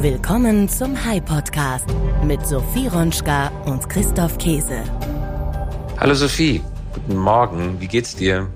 [0.00, 1.84] Willkommen zum High Podcast
[2.22, 4.84] mit Sophie Ronschka und Christoph Käse.
[5.98, 6.62] Hallo Sophie,
[6.94, 7.80] guten Morgen.
[7.80, 8.48] Wie geht's dir?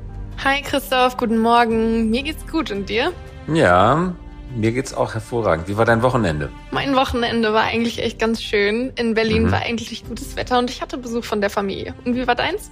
[0.44, 2.10] Hi Christoph, guten Morgen.
[2.10, 3.12] Mir geht's gut und dir?
[3.52, 4.14] Ja,
[4.54, 5.66] mir geht's auch hervorragend.
[5.66, 6.48] Wie war dein Wochenende?
[6.70, 8.92] Mein Wochenende war eigentlich echt ganz schön.
[8.94, 9.50] In Berlin mhm.
[9.50, 11.92] war eigentlich gutes Wetter und ich hatte Besuch von der Familie.
[12.04, 12.70] Und wie war deins?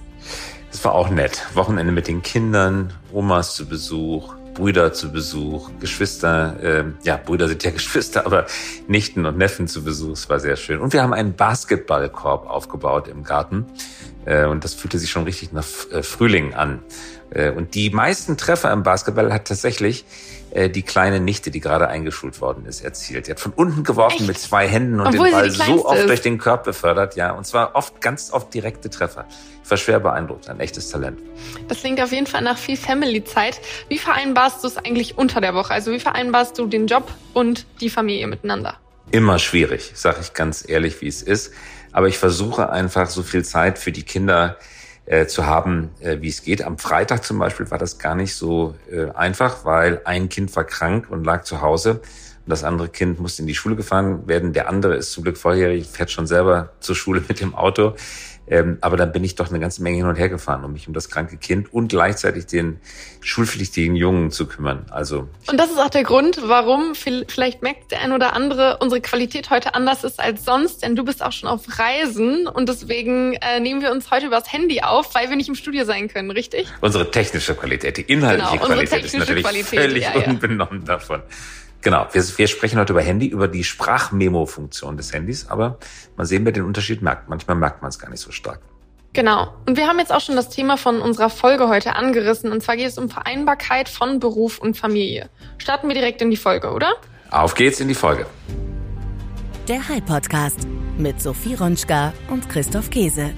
[0.71, 1.45] Es war auch nett.
[1.55, 7.63] Wochenende mit den Kindern, Omas zu Besuch, Brüder zu Besuch, Geschwister, äh, ja, Brüder sind
[7.63, 8.45] ja Geschwister, aber
[8.87, 10.13] Nichten und Neffen zu Besuch.
[10.13, 10.79] Es war sehr schön.
[10.79, 13.65] Und wir haben einen Basketballkorb aufgebaut im Garten.
[14.25, 16.79] Äh, und das fühlte sich schon richtig nach äh, Frühling an.
[17.31, 20.05] Äh, und die meisten Treffer im Basketball hat tatsächlich
[20.53, 23.27] die kleine Nichte, die gerade eingeschult worden ist, erzielt.
[23.27, 24.27] Die hat von unten geworfen Echt?
[24.27, 26.09] mit zwei Händen und Obwohl den Ball so oft ist.
[26.09, 27.31] durch den Körper befördert, ja.
[27.31, 29.25] Und zwar oft, ganz oft direkte Treffer.
[29.63, 31.19] Ich war schwer beeindruckt, ein echtes Talent.
[31.67, 33.61] Das klingt auf jeden Fall nach viel Family-Zeit.
[33.87, 35.73] Wie vereinbarst du es eigentlich unter der Woche?
[35.73, 38.77] Also wie vereinbarst du den Job und die Familie miteinander?
[39.11, 41.53] Immer schwierig, sage ich ganz ehrlich, wie es ist.
[41.93, 44.57] Aber ich versuche einfach so viel Zeit für die Kinder
[45.05, 46.63] äh, zu haben, äh, wie es geht.
[46.63, 50.63] Am Freitag zum Beispiel war das gar nicht so äh, einfach, weil ein Kind war
[50.63, 52.01] krank und lag zu Hause.
[52.45, 54.53] Und das andere Kind musste in die Schule gefahren werden.
[54.53, 57.95] Der andere ist zum Glück volljährig, fährt schon selber zur Schule mit dem Auto.
[58.51, 60.85] Ähm, aber dann bin ich doch eine ganze Menge hin und her gefahren, um mich
[60.85, 62.81] um das kranke Kind und gleichzeitig den
[63.21, 64.85] schulpflichtigen Jungen zu kümmern.
[64.91, 68.99] Also und das ist auch der Grund, warum vielleicht merkt der ein oder andere unsere
[68.99, 73.35] Qualität heute anders ist als sonst, denn du bist auch schon auf Reisen und deswegen
[73.35, 76.29] äh, nehmen wir uns heute übers Handy auf, weil wir nicht im Studio sein können,
[76.29, 76.67] richtig?
[76.81, 80.27] Unsere technische Qualität, die inhaltliche genau, Qualität ist natürlich Qualität, völlig ja, ja.
[80.27, 81.21] unbenommen davon.
[81.81, 85.79] Genau, wir, wir sprechen heute über Handy, über die Sprachmemo-Funktion des Handys, aber
[86.15, 87.27] mal sehen, wer den Unterschied merkt.
[87.27, 88.61] Manchmal merkt man es gar nicht so stark.
[89.13, 89.53] Genau.
[89.65, 92.51] Und wir haben jetzt auch schon das Thema von unserer Folge heute angerissen.
[92.51, 95.29] Und zwar geht es um Vereinbarkeit von Beruf und Familie.
[95.57, 96.93] Starten wir direkt in die Folge, oder?
[97.29, 98.25] Auf geht's in die Folge.
[99.67, 100.59] Der High Podcast
[100.97, 103.31] mit Sophie Ronschka und Christoph Käse.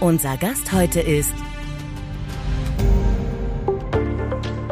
[0.00, 1.34] Unser Gast heute ist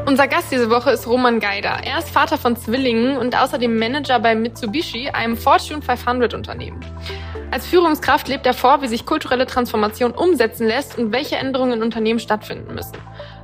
[0.08, 1.80] Unser Gast diese Woche ist Roman Geider.
[1.84, 6.80] Er ist Vater von Zwillingen und außerdem Manager bei Mitsubishi, einem Fortune 500 Unternehmen.
[7.50, 11.82] Als Führungskraft lebt er vor, wie sich kulturelle Transformation umsetzen lässt und welche Änderungen in
[11.82, 12.96] Unternehmen stattfinden müssen.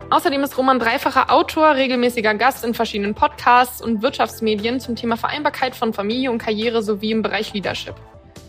[0.09, 5.77] Außerdem ist Roman dreifacher Autor, regelmäßiger Gast in verschiedenen Podcasts und Wirtschaftsmedien zum Thema Vereinbarkeit
[5.77, 7.97] von Familie und Karriere sowie im Bereich Leadership.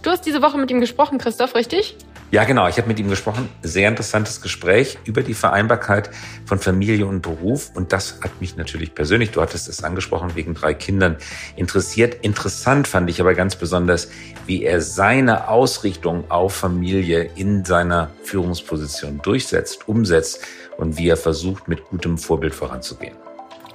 [0.03, 1.97] Du hast diese Woche mit ihm gesprochen, Christoph, richtig?
[2.35, 2.67] Ja, genau.
[2.67, 3.47] Ich habe mit ihm gesprochen.
[3.61, 6.09] Sehr interessantes Gespräch über die Vereinbarkeit
[6.45, 7.71] von Familie und Beruf.
[7.73, 11.15] Und das hat mich natürlich persönlich, du hattest es angesprochen, wegen drei Kindern
[11.55, 12.25] interessiert.
[12.25, 14.09] Interessant fand ich aber ganz besonders,
[14.47, 20.41] wie er seine Ausrichtung auf Familie in seiner Führungsposition durchsetzt, umsetzt
[20.75, 23.24] und wie er versucht, mit gutem Vorbild voranzugehen.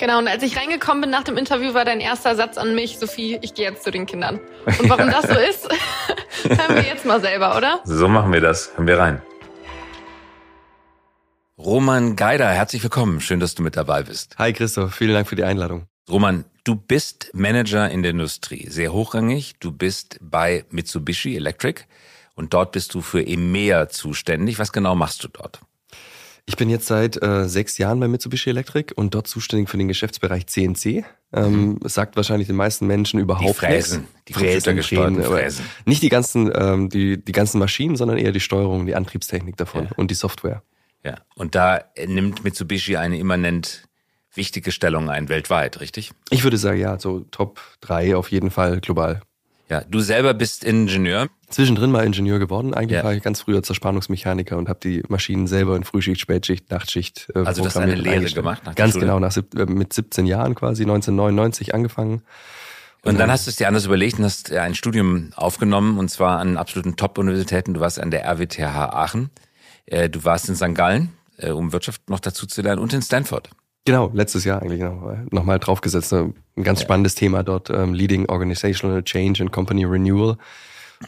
[0.01, 2.99] Genau, und als ich reingekommen bin nach dem Interview, war dein erster Satz an mich,
[2.99, 4.41] Sophie, ich gehe jetzt zu den Kindern.
[4.65, 5.69] Und warum das so ist,
[6.43, 7.81] hören wir jetzt mal selber, oder?
[7.85, 8.73] So machen wir das.
[8.77, 9.23] Hören wir rein.
[11.59, 13.21] Roman Geider, herzlich willkommen.
[13.21, 14.39] Schön, dass du mit dabei bist.
[14.39, 15.85] Hi Christoph, vielen Dank für die Einladung.
[16.09, 19.57] Roman, du bist Manager in der Industrie, sehr hochrangig.
[19.61, 21.83] Du bist bei Mitsubishi Electric
[22.37, 24.59] und dort bist du für EMEA zuständig.
[24.59, 25.61] Was genau machst du dort?
[26.51, 29.87] Ich bin jetzt seit äh, sechs Jahren bei Mitsubishi Electric und dort zuständig für den
[29.87, 31.05] Geschäftsbereich CNC.
[31.33, 31.79] Ähm, mhm.
[31.85, 34.15] sagt wahrscheinlich den meisten Menschen überhaupt die Fräsen, nichts.
[34.27, 35.65] Die Fräsen, Fräsen, Fräsen.
[35.85, 39.85] Nicht die ganzen, ähm, die, die ganzen Maschinen, sondern eher die Steuerung, die Antriebstechnik davon
[39.85, 39.91] ja.
[39.97, 40.65] und die Software.
[41.05, 43.85] Ja, und da nimmt Mitsubishi eine immanent
[44.35, 46.11] wichtige Stellung ein, weltweit, richtig?
[46.31, 49.21] Ich würde sagen, ja, so Top 3 auf jeden Fall global.
[49.71, 51.29] Ja, du selber bist Ingenieur.
[51.49, 52.75] Zwischendrin mal Ingenieur geworden.
[52.75, 53.05] Eigentlich ja.
[53.05, 57.45] war ich ganz früher Zerspannungsmechaniker und habe die Maschinen selber in Frühschicht, Spätschicht, Nachtschicht äh,
[57.45, 58.63] Also das eine Lehre gemacht?
[58.67, 62.23] Nach ganz genau, nach, äh, mit 17 Jahren quasi, 1999 angefangen.
[63.03, 66.41] Und, dann hast du es dir anders überlegt und hast ein Studium aufgenommen und zwar
[66.41, 67.73] an absoluten Top-Universitäten.
[67.73, 69.31] Du warst an der RWTH Aachen,
[69.87, 70.75] äh, du warst in St.
[70.75, 73.51] Gallen, äh, um Wirtschaft noch dazu zu lernen und in Stanford.
[73.87, 76.13] Genau, letztes Jahr eigentlich noch, nochmal draufgesetzt.
[76.13, 76.85] Ein ganz ja.
[76.85, 80.37] spannendes Thema dort, ähm, Leading Organizational Change and Company Renewal.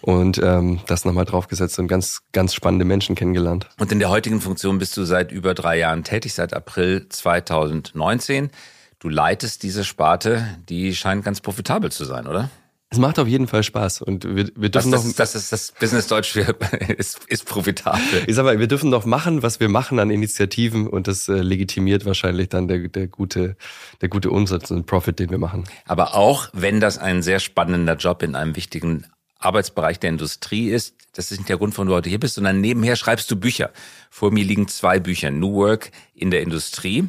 [0.00, 3.68] Und ähm, das nochmal draufgesetzt und ganz, ganz spannende Menschen kennengelernt.
[3.78, 8.50] Und in der heutigen Funktion bist du seit über drei Jahren tätig, seit April 2019.
[8.98, 12.48] Du leitest diese Sparte, die scheint ganz profitabel zu sein, oder?
[12.92, 15.12] Es macht auf jeden Fall Spaß und wir, wir dürfen das, noch.
[15.14, 16.42] Das ist das Business Deutsch für,
[16.98, 18.24] ist, ist profitabel.
[18.26, 21.40] Ich sag mal, wir dürfen noch machen, was wir machen an Initiativen und das äh,
[21.40, 23.56] legitimiert wahrscheinlich dann der, der gute,
[24.02, 25.64] der gute Umsatz und Profit, den wir machen.
[25.86, 29.06] Aber auch wenn das ein sehr spannender Job in einem wichtigen
[29.38, 32.60] Arbeitsbereich der Industrie ist, das ist nicht der Grund, warum du heute hier bist, sondern
[32.60, 33.70] nebenher schreibst du Bücher.
[34.10, 35.30] Vor mir liegen zwei Bücher.
[35.30, 37.08] New Work in der Industrie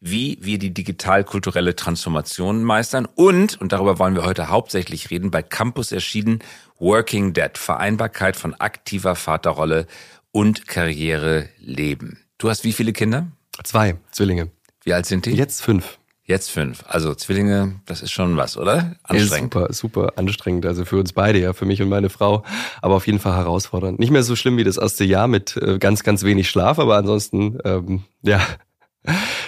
[0.00, 5.42] wie wir die digital-kulturelle Transformation meistern und, und darüber wollen wir heute hauptsächlich reden, bei
[5.42, 6.40] Campus erschienen
[6.78, 9.86] Working Dead, Vereinbarkeit von aktiver Vaterrolle
[10.30, 12.18] und Karriere leben.
[12.38, 13.28] Du hast wie viele Kinder?
[13.64, 14.50] Zwei Zwillinge.
[14.84, 15.30] Wie alt sind die?
[15.30, 15.98] Jetzt fünf.
[16.24, 16.84] Jetzt fünf.
[16.88, 18.96] Also Zwillinge, das ist schon was, oder?
[19.04, 19.54] Anstrengend.
[19.54, 20.66] Ja, super, super anstrengend.
[20.66, 22.44] Also für uns beide, ja, für mich und meine Frau.
[22.82, 24.00] Aber auf jeden Fall herausfordernd.
[24.00, 26.96] Nicht mehr so schlimm wie das erste Jahr mit äh, ganz, ganz wenig Schlaf, aber
[26.96, 28.44] ansonsten, ähm, ja,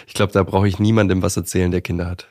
[0.09, 2.27] ich glaube, da brauche ich niemandem was erzählen, der Kinder hat.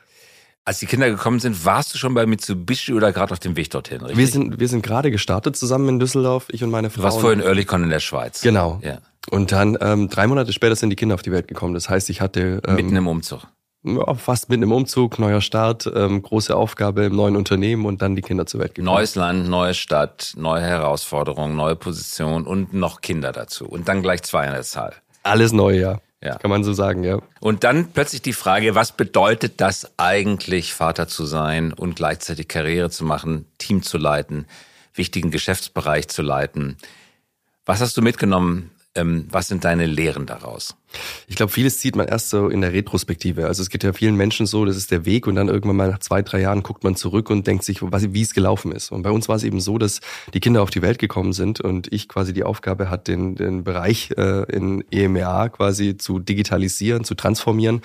[0.64, 3.70] Als die Kinder gekommen sind, warst du schon bei Mitsubishi oder gerade auf dem Weg
[3.70, 4.18] dorthin, richtig?
[4.18, 6.98] Wir sind, wir sind gerade gestartet zusammen in Düsseldorf, ich und meine Frau.
[6.98, 8.42] Du warst vorhin in Earlycon in der Schweiz.
[8.42, 8.80] Genau.
[8.82, 8.98] Ja.
[9.30, 11.72] Und dann ähm, drei Monate später sind die Kinder auf die Welt gekommen.
[11.72, 13.46] Das heißt, ich hatte ähm, mitten im Umzug
[13.84, 18.16] ja, fast mit einem Umzug, neuer Start, ähm, große Aufgabe im neuen Unternehmen und dann
[18.16, 18.94] die Kinder zur Welt gekommen.
[18.94, 23.66] Neues Land, neue Stadt, neue Herausforderungen, neue Position und noch Kinder dazu.
[23.66, 24.94] Und dann gleich zwei an der Zahl.
[25.22, 26.00] Alles neu, ja.
[26.22, 26.36] Ja.
[26.36, 27.20] Kann man so sagen, ja.
[27.40, 32.90] Und dann plötzlich die Frage, was bedeutet das eigentlich, Vater zu sein und gleichzeitig Karriere
[32.90, 34.46] zu machen, Team zu leiten,
[34.94, 36.76] wichtigen Geschäftsbereich zu leiten?
[37.64, 38.70] Was hast du mitgenommen
[39.04, 40.76] was sind deine Lehren daraus?
[41.26, 43.46] Ich glaube, vieles zieht man erst so in der Retrospektive.
[43.46, 45.90] Also es geht ja vielen Menschen so, das ist der Weg und dann irgendwann mal
[45.90, 48.90] nach zwei, drei Jahren guckt man zurück und denkt sich, was, wie es gelaufen ist.
[48.90, 50.00] Und bei uns war es eben so, dass
[50.32, 53.64] die Kinder auf die Welt gekommen sind und ich quasi die Aufgabe hatte, den, den
[53.64, 57.82] Bereich äh, in EMEA quasi zu digitalisieren, zu transformieren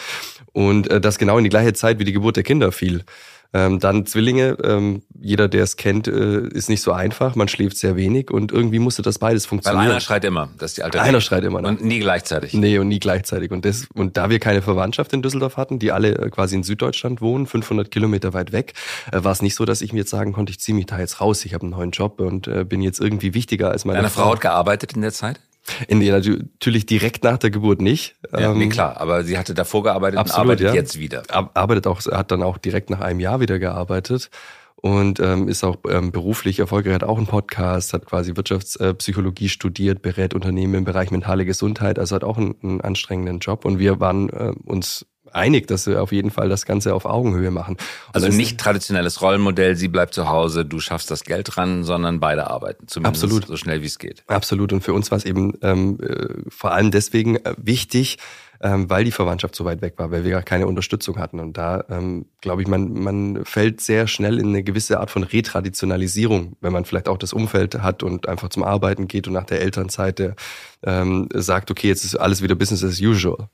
[0.54, 3.04] und äh, das genau in die gleiche Zeit wie die Geburt der Kinder fiel.
[3.53, 7.35] Ähm, dann Zwillinge, ähm, jeder, der es kennt, äh, ist nicht so einfach.
[7.35, 9.85] Man schläft sehr wenig und irgendwie musste das beides funktionieren.
[9.85, 11.61] Weil einer schreit immer, das ist die alte Einer schreit immer.
[11.61, 11.67] Ne?
[11.67, 12.53] Und nie gleichzeitig.
[12.53, 13.51] Nee, und nie gleichzeitig.
[13.51, 16.63] Und, das, und da wir keine Verwandtschaft in Düsseldorf hatten, die alle äh, quasi in
[16.63, 18.73] Süddeutschland wohnen, 500 Kilometer weit weg,
[19.11, 21.00] äh, war es nicht so, dass ich mir jetzt sagen konnte, ich ziehe mich da
[21.00, 23.97] jetzt raus, ich habe einen neuen Job und äh, bin jetzt irgendwie wichtiger als meine
[23.97, 24.23] Deine Frau.
[24.23, 25.39] Frau hat gearbeitet in der Zeit?
[25.88, 28.15] In die, natürlich direkt nach der Geburt nicht.
[28.31, 30.74] Ja, nee, ähm, klar, aber sie hatte davor gearbeitet absolut, und arbeitet ja.
[30.74, 31.24] jetzt wieder.
[31.30, 34.30] Arbeitet auch, hat dann auch direkt nach einem Jahr wieder gearbeitet
[34.75, 40.01] und ähm, ist auch ähm, beruflich erfolgreich, hat auch einen Podcast, hat quasi Wirtschaftspsychologie studiert,
[40.01, 44.01] berät Unternehmen im Bereich mentale Gesundheit, also hat auch einen, einen anstrengenden Job und wir
[44.01, 47.77] waren äh, uns einig, dass wir auf jeden Fall das Ganze auf Augenhöhe machen.
[48.07, 52.19] Und also nicht traditionelles Rollenmodell, sie bleibt zu Hause, du schaffst das Geld ran, sondern
[52.19, 53.47] beide arbeiten, zumindest Absolut.
[53.47, 54.24] so schnell wie es geht.
[54.27, 54.74] Absolut.
[54.74, 58.18] Und für uns war es eben ähm, äh, vor allem deswegen äh, wichtig,
[58.63, 61.39] ähm, weil die Verwandtschaft so weit weg war, weil wir gar keine Unterstützung hatten.
[61.39, 65.24] Und da ähm, glaube ich, man, man fällt sehr schnell in eine gewisse Art von
[65.24, 69.45] Retraditionalisierung, wenn man vielleicht auch das Umfeld hat und einfach zum Arbeiten geht und nach
[69.45, 70.36] der Elternzeit der,
[70.83, 73.50] ähm, sagt, okay, jetzt ist alles wieder Business as usual.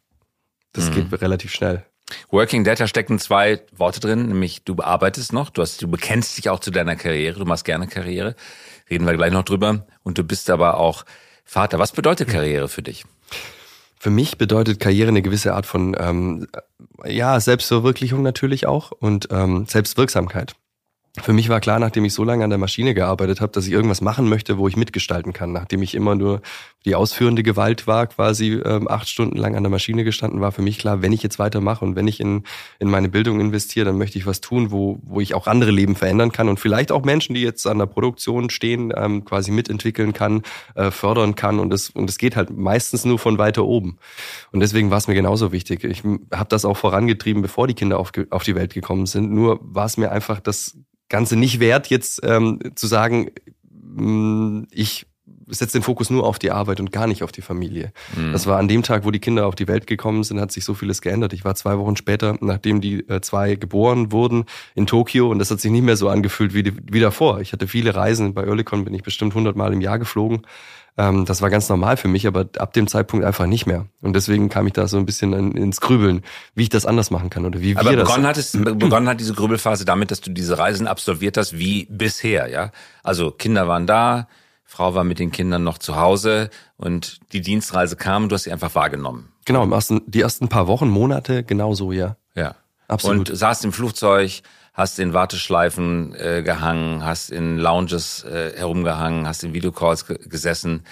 [0.73, 1.09] Das mhm.
[1.09, 1.85] geht relativ schnell.
[2.31, 6.49] Working Data stecken zwei Worte drin, nämlich du bearbeitest noch, du, hast, du bekennst dich
[6.49, 8.35] auch zu deiner Karriere, du machst gerne Karriere,
[8.89, 9.85] reden wir gleich noch drüber.
[10.03, 11.05] Und du bist aber auch
[11.45, 11.79] Vater.
[11.79, 13.05] Was bedeutet Karriere für dich?
[13.99, 16.47] Für mich bedeutet Karriere eine gewisse Art von ähm,
[17.05, 20.55] ja Selbstverwirklichung natürlich auch und ähm, Selbstwirksamkeit
[21.21, 23.71] für mich war klar, nachdem ich so lange an der Maschine gearbeitet habe, dass ich
[23.71, 25.51] irgendwas machen möchte, wo ich mitgestalten kann.
[25.51, 26.41] Nachdem ich immer nur
[26.85, 30.61] die ausführende Gewalt war, quasi ähm, acht Stunden lang an der Maschine gestanden, war für
[30.61, 32.43] mich klar, wenn ich jetzt weitermache und wenn ich in,
[32.79, 35.95] in meine Bildung investiere, dann möchte ich was tun, wo, wo ich auch andere Leben
[35.95, 40.13] verändern kann und vielleicht auch Menschen, die jetzt an der Produktion stehen, ähm, quasi mitentwickeln
[40.13, 40.43] kann,
[40.75, 41.59] äh, fördern kann.
[41.59, 43.97] Und es und es geht halt meistens nur von weiter oben.
[44.51, 45.83] Und deswegen war es mir genauso wichtig.
[45.83, 49.31] Ich habe das auch vorangetrieben, bevor die Kinder auf, auf die Welt gekommen sind.
[49.31, 50.77] Nur war es mir einfach das
[51.09, 53.31] Ganze nicht wert, jetzt ähm, zu sagen,
[53.69, 55.08] mh, mm, ich
[55.49, 57.91] setze den Fokus nur auf die Arbeit und gar nicht auf die Familie.
[58.15, 58.31] Mhm.
[58.31, 60.65] Das war an dem Tag, wo die Kinder auf die Welt gekommen sind, hat sich
[60.65, 61.33] so vieles geändert.
[61.33, 65.51] Ich war zwei Wochen später, nachdem die äh, zwei geboren wurden, in Tokio und das
[65.51, 67.41] hat sich nicht mehr so angefühlt wie, wie davor.
[67.41, 68.33] Ich hatte viele Reisen.
[68.33, 70.41] Bei Oerlikon bin ich bestimmt 100 Mal im Jahr geflogen.
[70.99, 73.85] Ähm, das war ganz normal für mich, aber ab dem Zeitpunkt einfach nicht mehr.
[74.01, 76.23] Und deswegen kam ich da so ein bisschen ins Grübeln,
[76.55, 78.29] wie ich das anders machen kann oder wie aber wir begonnen das.
[78.29, 82.49] Hat es, begonnen hat diese Grübelphase damit, dass du diese Reisen absolviert hast wie bisher,
[82.49, 82.71] ja?
[83.01, 84.27] Also Kinder waren da,
[84.69, 88.43] Frau war mit den Kindern noch zu Hause und die Dienstreise kam und du hast
[88.43, 89.33] sie einfach wahrgenommen.
[89.45, 92.17] Genau, ersten, die ersten paar Wochen, Monate, genauso, ja.
[92.35, 92.53] Ja.
[92.87, 93.31] Absolut.
[93.31, 94.43] Und saßt im Flugzeug,
[94.75, 100.83] hast in Warteschleifen äh, gehangen, hast in Lounges äh, herumgehangen, hast in Videocalls gesessen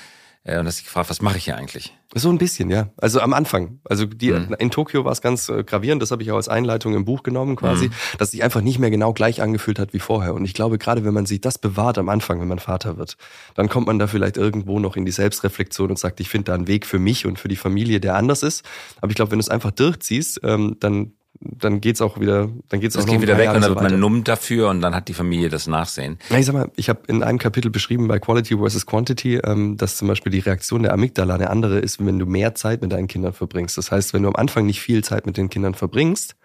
[0.55, 1.93] und hast dich gefragt, was mache ich hier eigentlich?
[2.15, 2.89] So ein bisschen, ja.
[2.95, 3.79] Also am Anfang.
[3.83, 4.55] Also die, mhm.
[4.59, 7.21] in Tokio war es ganz äh, gravierend, das habe ich auch als Einleitung im Buch
[7.21, 7.93] genommen quasi, mhm.
[8.17, 10.33] dass sich einfach nicht mehr genau gleich angefühlt hat wie vorher.
[10.33, 13.17] Und ich glaube, gerade wenn man sich das bewahrt am Anfang, wenn man Vater wird,
[13.55, 16.53] dann kommt man da vielleicht irgendwo noch in die Selbstreflexion und sagt, ich finde da
[16.55, 18.63] einen Weg für mich und für die Familie, der anders ist.
[19.01, 22.79] Aber ich glaube, wenn du es einfach durchziehst, ähm, dann dann geht's auch wieder, dann
[22.79, 25.07] geht's das auch geht wieder weg und dann wird man numm dafür und dann hat
[25.07, 26.17] die Familie das Nachsehen.
[26.29, 29.77] Na, ich sag mal, ich habe in einem Kapitel beschrieben bei Quality versus Quantity, ähm,
[29.77, 32.91] dass zum Beispiel die Reaktion der Amygdala eine andere ist, wenn du mehr Zeit mit
[32.91, 33.77] deinen Kindern verbringst.
[33.77, 36.35] Das heißt, wenn du am Anfang nicht viel Zeit mit den Kindern verbringst,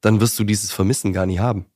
[0.00, 1.66] dann wirst du dieses Vermissen gar nie haben.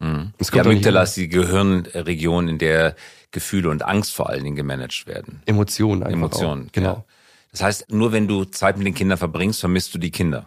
[0.00, 0.32] Mhm.
[0.40, 2.96] Die Amygdala ist die Gehirnregion, in der
[3.30, 5.42] Gefühle und Angst vor allen Dingen gemanagt werden.
[5.46, 6.66] Emotionen einfach Emotionen.
[6.68, 6.72] Auch.
[6.72, 6.92] Genau.
[6.92, 7.04] Ja.
[7.50, 10.46] Das heißt, nur wenn du Zeit mit den Kindern verbringst, vermisst du die Kinder.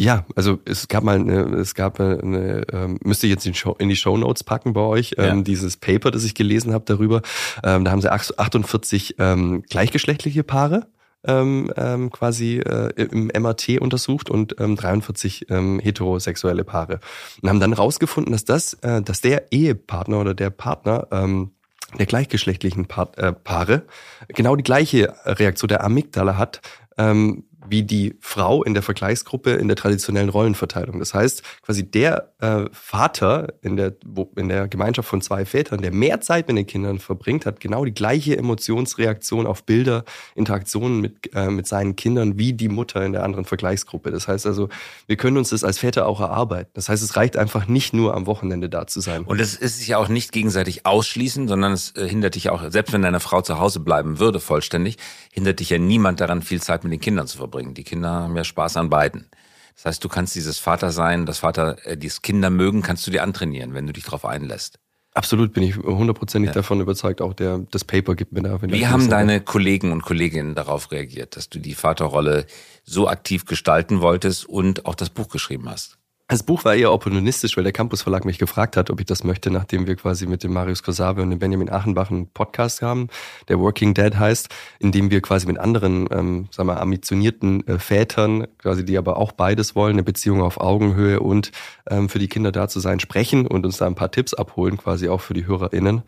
[0.00, 3.76] Ja, also es gab mal eine, es gab eine, ähm, müsste ich jetzt in, Show,
[3.78, 5.42] in die Show Notes packen bei euch, ähm, Ja.
[5.42, 7.20] dieses Paper, das ich gelesen habe darüber.
[7.62, 10.86] Ähm, da haben sie ach- 48 ähm, gleichgeschlechtliche Paare
[11.22, 17.00] ähm, ähm, quasi äh, im MRT untersucht und ähm, 43 ähm, heterosexuelle Paare
[17.42, 21.50] und haben dann rausgefunden, dass das, äh, dass der Ehepartner oder der Partner ähm,
[21.98, 23.82] der gleichgeschlechtlichen Paar, äh, Paare
[24.28, 26.62] genau die gleiche Reaktion der Amygdala hat,
[26.96, 30.98] ähm, wie die Frau in der Vergleichsgruppe in der traditionellen Rollenverteilung.
[30.98, 35.82] Das heißt, quasi der äh, Vater in der, wo, in der Gemeinschaft von zwei Vätern,
[35.82, 41.00] der mehr Zeit mit den Kindern verbringt, hat genau die gleiche Emotionsreaktion auf Bilder, Interaktionen
[41.00, 44.10] mit, äh, mit seinen Kindern wie die Mutter in der anderen Vergleichsgruppe.
[44.10, 44.68] Das heißt also,
[45.06, 46.70] wir können uns das als Väter auch erarbeiten.
[46.74, 49.24] Das heißt, es reicht einfach nicht nur am Wochenende da zu sein.
[49.24, 52.92] Und es ist ja auch nicht gegenseitig ausschließen, sondern es äh, hindert dich auch, selbst
[52.92, 54.96] wenn deine Frau zu Hause bleiben würde, vollständig,
[55.32, 57.49] hindert dich ja niemand daran, viel Zeit mit den Kindern zu verbringen.
[57.50, 59.28] Die Kinder haben ja Spaß an beiden.
[59.76, 63.10] Das heißt, du kannst dieses Vater sein, das Vater, äh, dieses Kinder mögen, kannst du
[63.10, 64.78] dir antrainieren, wenn du dich darauf einlässt.
[65.12, 67.20] Absolut bin ich hundertprozentig davon überzeugt.
[67.20, 68.62] Auch der, das Paper gibt mir da.
[68.62, 72.46] wenn Wie haben deine Kollegen und Kolleginnen darauf reagiert, dass du die Vaterrolle
[72.84, 75.98] so aktiv gestalten wolltest und auch das Buch geschrieben hast?
[76.30, 79.24] Das Buch war eher opportunistisch, weil der Campus Verlag mich gefragt hat, ob ich das
[79.24, 83.08] möchte, nachdem wir quasi mit dem Marius Kosabe und dem Benjamin Achenbach einen Podcast haben,
[83.48, 87.80] der Working Dad heißt, in dem wir quasi mit anderen, ähm, sagen wir, ambitionierten äh,
[87.80, 91.50] Vätern, quasi die aber auch beides wollen, eine Beziehung auf Augenhöhe und
[91.90, 94.76] ähm, für die Kinder da zu sein, sprechen und uns da ein paar Tipps abholen,
[94.76, 96.02] quasi auch für die HörerInnen.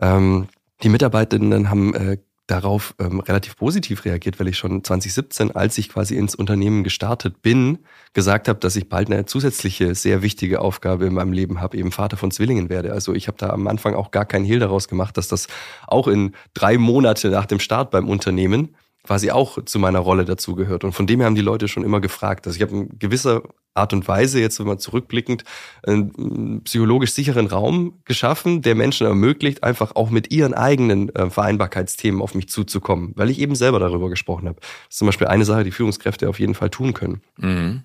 [0.00, 0.48] Ähm,
[0.82, 2.16] die Mitarbeitenden haben äh,
[2.50, 7.42] darauf ähm, relativ positiv reagiert, weil ich schon 2017, als ich quasi ins Unternehmen gestartet
[7.42, 7.78] bin,
[8.12, 11.92] gesagt habe, dass ich bald eine zusätzliche, sehr wichtige Aufgabe in meinem Leben habe, eben
[11.92, 12.92] Vater von Zwillingen werde.
[12.92, 15.46] Also ich habe da am Anfang auch gar keinen Hehl daraus gemacht, dass das
[15.86, 20.84] auch in drei Monate nach dem Start beim Unternehmen quasi auch zu meiner Rolle dazugehört.
[20.84, 22.46] Und von dem her haben die Leute schon immer gefragt.
[22.46, 23.42] Also ich habe in gewisser
[23.74, 25.44] Art und Weise, jetzt wenn man zurückblickend,
[25.86, 32.20] einen psychologisch sicheren Raum geschaffen, der Menschen ermöglicht, einfach auch mit ihren eigenen äh, Vereinbarkeitsthemen
[32.20, 34.58] auf mich zuzukommen, weil ich eben selber darüber gesprochen habe.
[34.60, 37.22] Das ist zum Beispiel eine Sache, die Führungskräfte auf jeden Fall tun können.
[37.36, 37.84] Mhm.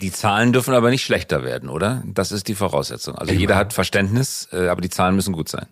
[0.00, 2.02] Die Zahlen dürfen aber nicht schlechter werden, oder?
[2.06, 3.14] Das ist die Voraussetzung.
[3.14, 5.66] Also jeder hat Verständnis, äh, aber die Zahlen müssen gut sein.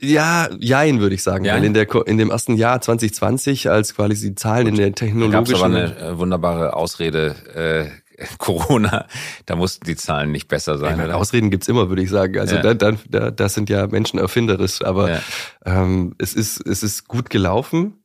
[0.00, 1.44] Ja, jein, würde ich sagen.
[1.44, 1.54] Ja?
[1.54, 4.90] Weil in, der, in dem ersten Jahr 2020, als quasi die Zahlen in der Da
[4.90, 5.54] gab technologischen...
[5.56, 9.06] aber eine äh, wunderbare Ausrede, äh, Corona,
[9.46, 11.16] da mussten die Zahlen nicht besser sein, meine?
[11.16, 12.38] Ausreden gibt's immer, würde ich sagen.
[12.38, 12.62] Also Ja.
[12.62, 15.20] da, da, da, das sind ja Menschen erfinderisch, aber Ja.
[15.64, 18.04] ähm, es, ist, es ist gut gelaufen,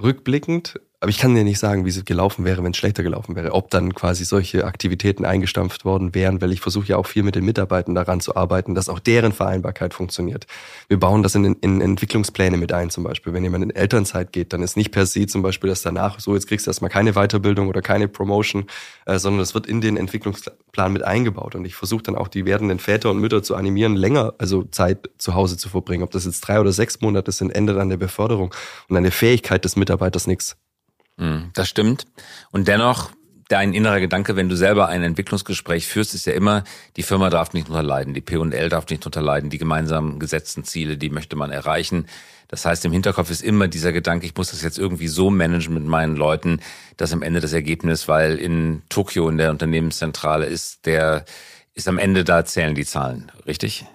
[0.00, 0.80] rückblickend.
[1.00, 3.52] Aber ich kann dir nicht sagen, wie es gelaufen wäre, wenn es schlechter gelaufen wäre.
[3.52, 7.36] Ob dann quasi solche Aktivitäten eingestampft worden wären, weil ich versuche ja auch viel mit
[7.36, 10.48] den Mitarbeitern daran zu arbeiten, dass auch deren Vereinbarkeit funktioniert.
[10.88, 13.32] Wir bauen das in, in Entwicklungspläne mit ein zum Beispiel.
[13.32, 16.34] Wenn jemand in Elternzeit geht, dann ist nicht per se zum Beispiel das danach, so
[16.34, 18.66] jetzt kriegst du erstmal keine Weiterbildung oder keine Promotion,
[19.06, 21.54] äh, sondern das wird in den Entwicklungsplan mit eingebaut.
[21.54, 25.08] Und ich versuche dann auch die werdenden Väter und Mütter zu animieren, länger, also Zeit
[25.18, 26.02] zu Hause zu verbringen.
[26.02, 28.52] Ob das jetzt drei oder sechs Monate sind, ändert an der Beförderung
[28.88, 30.56] und an der Fähigkeit des Mitarbeiters nichts.
[31.18, 32.06] Mhm, Das stimmt.
[32.50, 33.10] Und dennoch,
[33.48, 36.64] dein innerer Gedanke, wenn du selber ein Entwicklungsgespräch führst, ist ja immer,
[36.96, 41.10] die Firma darf nicht unterleiden, die P&L darf nicht unterleiden, die gemeinsamen gesetzten Ziele, die
[41.10, 42.06] möchte man erreichen.
[42.48, 45.74] Das heißt, im Hinterkopf ist immer dieser Gedanke, ich muss das jetzt irgendwie so managen
[45.74, 46.60] mit meinen Leuten,
[46.96, 51.24] dass am Ende das Ergebnis, weil in Tokio in der Unternehmenszentrale ist, der
[51.74, 53.86] ist am Ende da zählen die Zahlen, richtig?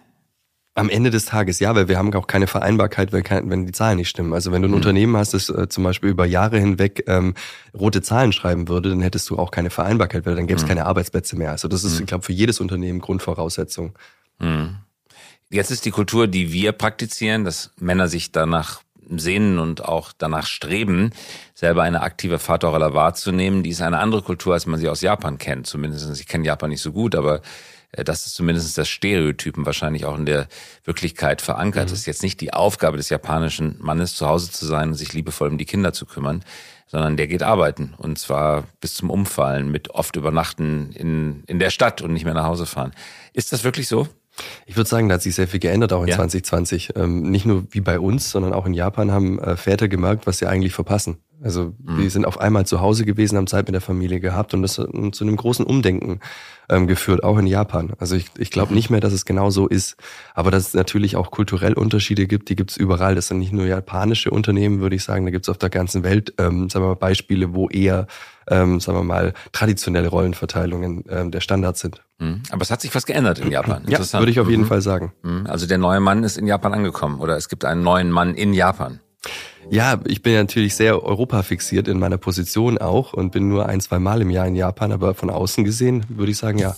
[0.75, 4.09] Am Ende des Tages ja, weil wir haben auch keine Vereinbarkeit, wenn, die Zahlen nicht
[4.09, 4.33] stimmen.
[4.33, 4.77] Also wenn du ein Mhm.
[4.77, 7.35] Unternehmen hast, das äh, zum Beispiel über Jahre hinweg ähm,
[7.77, 10.69] rote Zahlen schreiben würde, dann hättest du auch keine Vereinbarkeit, weil dann gäbe es Mhm.
[10.69, 11.51] keine Arbeitsplätze mehr.
[11.51, 13.93] Also das ist, ich glaube, für jedes Unternehmen Grundvoraussetzung.
[14.39, 14.77] Mhm.
[15.51, 18.81] Jetzt ist die Kultur, die wir praktizieren, dass Männer sich danach
[19.15, 21.11] sehnen und auch danach streben,
[21.53, 23.61] selber eine aktive Vaterrolle wahrzunehmen.
[23.61, 25.67] Die ist eine andere Kultur, als man sie aus Japan kennt.
[25.67, 27.41] Zumindest, ich kenne Japan nicht so gut, aber
[27.95, 30.47] das ist zumindest das Stereotypen wahrscheinlich auch in der
[30.83, 31.91] Wirklichkeit verankert.
[31.91, 35.13] Es ist jetzt nicht die Aufgabe des japanischen Mannes, zu Hause zu sein und sich
[35.13, 36.43] liebevoll um die Kinder zu kümmern,
[36.87, 41.69] sondern der geht arbeiten und zwar bis zum Umfallen mit oft Übernachten in, in der
[41.69, 42.93] Stadt und nicht mehr nach Hause fahren.
[43.33, 44.07] Ist das wirklich so?
[44.65, 46.15] Ich würde sagen, da hat sich sehr viel geändert auch in Ja.
[46.15, 46.95] 2020.
[46.95, 50.39] Ähm, nicht nur wie bei uns, sondern auch in Japan haben äh, Väter gemerkt, was
[50.39, 51.17] sie eigentlich verpassen.
[51.43, 51.99] Also mhm.
[51.99, 54.77] die sind auf einmal zu Hause gewesen, haben Zeit mit der Familie gehabt und das
[54.77, 56.21] hat zu einem großen Umdenken
[56.69, 57.91] ähm, geführt, auch in Japan.
[57.99, 58.75] Also ich, ich glaube mhm.
[58.75, 59.97] nicht mehr, dass es genau so ist,
[60.33, 63.15] aber dass es natürlich auch kulturell Unterschiede gibt, die gibt es überall.
[63.15, 66.03] Das sind nicht nur japanische Unternehmen, würde ich sagen, da gibt es auf der ganzen
[66.03, 68.07] Welt, ähm, sagen wir mal, Beispiele, wo eher,
[68.47, 72.01] ähm, sagen wir mal, traditionelle Rollenverteilungen ähm, der Standard sind.
[72.19, 72.43] Mhm.
[72.51, 73.83] Aber es hat sich was geändert in Japan.
[73.87, 74.67] Ja, würde ich auf jeden mhm.
[74.67, 75.11] Fall sagen.
[75.23, 75.45] Mhm.
[75.47, 78.53] Also der neue Mann ist in Japan angekommen oder es gibt einen neuen Mann in
[78.53, 79.01] Japan.
[79.69, 83.81] Ja, ich bin natürlich sehr Europa fixiert in meiner Position auch und bin nur ein,
[83.81, 86.75] zwei Mal im Jahr in Japan, aber von außen gesehen würde ich sagen, ja.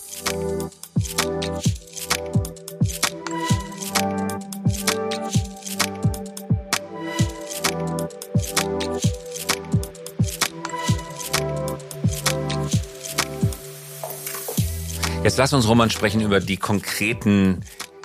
[15.23, 17.61] Jetzt lass uns, Roman, sprechen über die konkreten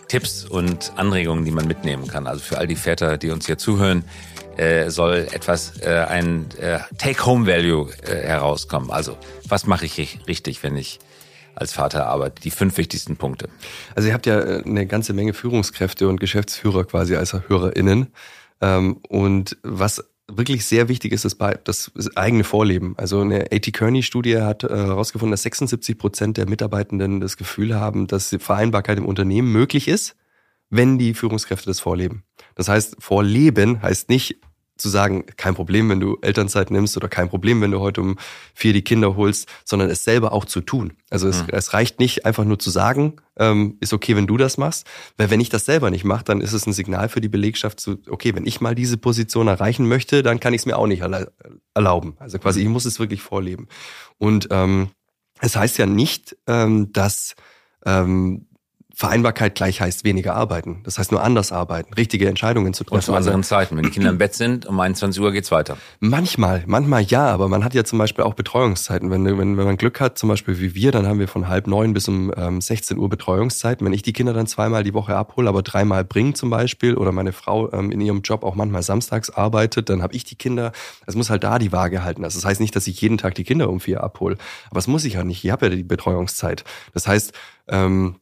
[0.08, 2.26] Tipps und Anregungen, die man mitnehmen kann.
[2.26, 4.04] Also für all die Väter, die uns hier zuhören,
[4.61, 8.90] äh, soll etwas, äh, ein äh, Take-Home-Value äh, herauskommen.
[8.90, 9.17] Also,
[9.49, 10.99] was mache ich richtig, wenn ich
[11.55, 12.43] als Vater arbeite?
[12.43, 13.49] Die fünf wichtigsten Punkte.
[13.95, 18.09] Also ihr habt ja äh, eine ganze Menge Führungskräfte und Geschäftsführer quasi als HörerInnen.
[18.61, 22.95] Ähm, und was wirklich sehr wichtig ist, ist das eigene Vorleben.
[22.99, 23.73] Also eine A.T.
[23.73, 29.50] Kearney-Studie hat herausgefunden, dass 76 Prozent der Mitarbeitenden das Gefühl haben, dass Vereinbarkeit im Unternehmen
[29.50, 30.17] möglich ist,
[30.69, 32.25] wenn die Führungskräfte das vorleben.
[32.55, 34.37] Das heißt, vorleben heißt nicht
[34.80, 38.16] zu sagen, kein Problem, wenn du Elternzeit nimmst oder kein Problem, wenn du heute um
[38.54, 40.94] vier die Kinder holst, sondern es selber auch zu tun.
[41.10, 41.49] Also es, mhm.
[41.52, 45.30] es reicht nicht einfach nur zu sagen, ähm, ist okay, wenn du das machst, weil
[45.30, 47.99] wenn ich das selber nicht mache, dann ist es ein Signal für die Belegschaft zu,
[48.08, 51.02] okay, wenn ich mal diese Position erreichen möchte, dann kann ich es mir auch nicht
[51.75, 52.16] erlauben.
[52.18, 52.66] Also quasi, mhm.
[52.66, 53.68] ich muss es wirklich vorleben.
[54.18, 54.88] Und ähm,
[55.40, 57.34] es heißt ja nicht, ähm, dass
[57.87, 58.46] ähm,
[59.00, 60.80] Vereinbarkeit gleich heißt weniger arbeiten.
[60.85, 62.97] Das heißt nur anders arbeiten, richtige Entscheidungen zu treffen.
[62.97, 63.78] Und zu anderen Zeiten.
[63.78, 65.78] Wenn die Kinder im Bett sind, um 21 Uhr geht's weiter.
[66.00, 69.11] Manchmal, manchmal ja, aber man hat ja zum Beispiel auch Betreuungszeiten.
[69.11, 71.66] Wenn, wenn, wenn man Glück hat, zum Beispiel wie wir, dann haben wir von halb
[71.66, 73.87] neun bis um ähm, 16 Uhr Betreuungszeiten.
[73.87, 77.11] Wenn ich die Kinder dann zweimal die Woche abhole, aber dreimal bringe zum Beispiel, oder
[77.11, 80.73] meine Frau ähm, in ihrem Job auch manchmal samstags arbeitet, dann habe ich die Kinder.
[81.07, 82.23] Es muss halt da die Waage halten.
[82.23, 84.37] Also das heißt nicht, dass ich jeden Tag die Kinder um vier abhole.
[84.66, 85.42] Aber das muss ich ja nicht.
[85.42, 86.64] Ich habe ja die Betreuungszeit.
[86.92, 87.33] Das heißt,
[87.69, 88.16] ähm,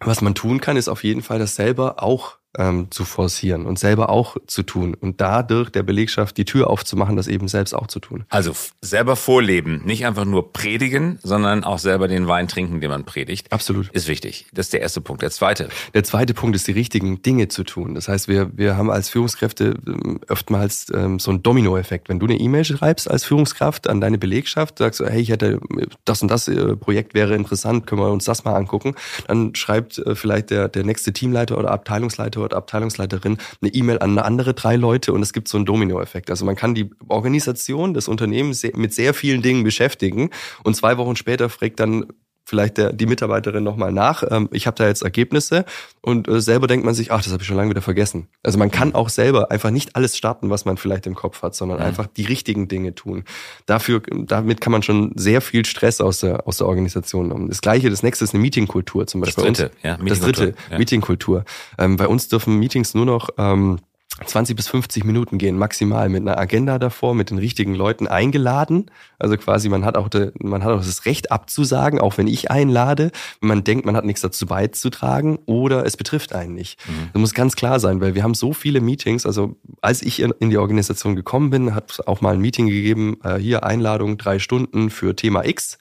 [0.00, 3.78] was man tun kann, ist auf jeden Fall das selber auch ähm, zu forcieren und
[3.78, 7.86] selber auch zu tun und dadurch der Belegschaft die Tür aufzumachen, das eben selbst auch
[7.86, 8.24] zu tun.
[8.28, 13.04] Also selber vorleben, nicht einfach nur predigen, sondern auch selber den Wein trinken, den man
[13.04, 13.52] predigt.
[13.52, 13.88] Absolut.
[13.90, 14.46] Ist wichtig.
[14.52, 15.22] Das ist der erste Punkt.
[15.22, 15.68] Der zweite.
[15.94, 17.94] Der zweite Punkt ist, die richtigen Dinge zu tun.
[17.94, 22.08] Das heißt, wir, wir haben als Führungskräfte ähm, oftmals ähm, so einen Dominoeffekt.
[22.08, 25.60] Wenn du eine E-Mail schreibst als Führungskraft an deine Belegschaft, sagst du, hey, ich hätte
[26.04, 28.94] das und das äh, Projekt wäre interessant, können wir uns das mal angucken,
[29.26, 34.18] dann schreibt äh, vielleicht der, der nächste Teamleiter oder Abteilungsleiter oder Abteilungsleiterin eine E-Mail an
[34.18, 36.30] andere drei Leute und es gibt so einen Dominoeffekt.
[36.30, 40.30] Also man kann die Organisation des Unternehmens mit sehr vielen Dingen beschäftigen
[40.64, 42.06] und zwei Wochen später fragt dann
[42.46, 44.22] vielleicht der, die Mitarbeiterin nochmal nach.
[44.30, 45.64] Ähm, ich habe da jetzt Ergebnisse
[46.00, 48.28] und äh, selber denkt man sich, ach, das habe ich schon lange wieder vergessen.
[48.44, 51.56] Also man kann auch selber einfach nicht alles starten, was man vielleicht im Kopf hat,
[51.56, 51.84] sondern mhm.
[51.84, 53.24] einfach die richtigen Dinge tun.
[53.66, 57.48] Dafür, damit kann man schon sehr viel Stress aus der, aus der Organisation nehmen.
[57.48, 59.44] Das gleiche, das nächste ist eine Meetingkultur zum Beispiel.
[59.44, 60.78] Das dritte, ja, Das dritte, ja.
[60.78, 61.44] Meetingkultur.
[61.78, 63.80] Ähm, bei uns dürfen Meetings nur noch ähm,
[64.24, 68.90] 20 bis 50 Minuten gehen maximal mit einer Agenda davor, mit den richtigen Leuten eingeladen.
[69.18, 72.50] Also quasi man hat auch de, man hat auch das Recht abzusagen, auch wenn ich
[72.50, 76.78] einlade, wenn man denkt, man hat nichts dazu beizutragen oder es betrifft einen nicht.
[76.88, 77.10] Mhm.
[77.12, 79.26] Das muss ganz klar sein, weil wir haben so viele Meetings.
[79.26, 83.18] Also als ich in, die Organisation gekommen bin, hat es auch mal ein Meeting gegeben,
[83.22, 85.78] äh, hier Einladung drei Stunden für Thema X.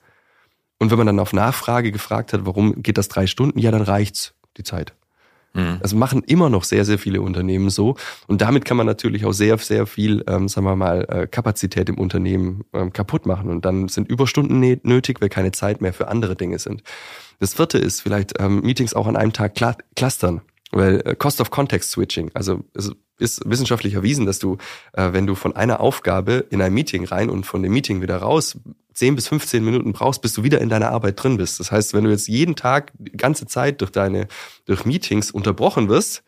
[0.77, 3.81] Und wenn man dann auf Nachfrage gefragt hat, warum geht das drei Stunden, ja, dann
[3.81, 4.93] reicht's die Zeit.
[5.55, 5.79] Mhm.
[5.81, 7.95] Das machen immer noch sehr, sehr viele Unternehmen so.
[8.27, 11.89] Und damit kann man natürlich auch sehr, sehr viel, ähm, sagen wir mal, äh, Kapazität
[11.89, 13.49] im Unternehmen ähm, kaputt machen.
[13.49, 16.83] Und dann sind Überstunden nötig, weil keine Zeit mehr für andere Dinge sind.
[17.39, 19.55] Das vierte ist vielleicht ähm, Meetings auch an einem Tag
[19.95, 20.41] clustern.
[20.71, 24.57] Weil äh, Cost of Context Switching, also es ist wissenschaftlich erwiesen, dass du,
[24.93, 28.17] äh, wenn du von einer Aufgabe in ein Meeting rein und von dem Meeting wieder
[28.17, 28.57] raus
[28.95, 31.59] 10 bis 15 Minuten brauchst, bis du wieder in deiner Arbeit drin bist.
[31.59, 34.27] Das heißt, wenn du jetzt jeden Tag die ganze Zeit durch deine,
[34.65, 36.23] durch Meetings unterbrochen wirst,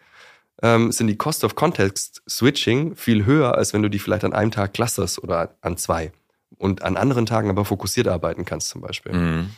[0.61, 4.33] ähm, sind die Cost of Context Switching viel höher, als wenn du die vielleicht an
[4.33, 6.11] einem Tag clusterst oder an zwei
[6.57, 9.13] und an anderen Tagen aber fokussiert arbeiten kannst zum Beispiel.
[9.13, 9.49] Mhm.